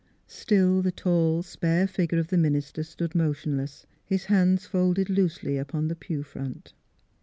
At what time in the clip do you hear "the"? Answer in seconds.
0.81-0.91, 2.29-2.37, 5.89-5.95